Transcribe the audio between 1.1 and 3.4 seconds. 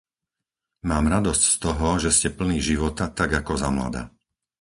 radosť z toho, že ste plný života tak